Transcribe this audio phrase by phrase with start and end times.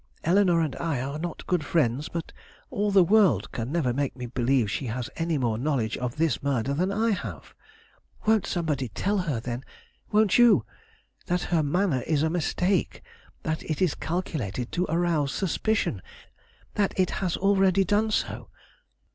[0.23, 2.33] Eleanore and I are not good friends; but
[2.71, 6.41] all the world can never make me believe she has any more knowledge of this
[6.41, 7.53] murder than I have.
[8.25, 9.63] Won't somebody tell her, then
[10.11, 10.65] won't you
[11.27, 13.03] that her manner is a mistake;
[13.43, 16.01] that it is calculated to arouse suspicion;
[16.73, 18.49] that it has already done so?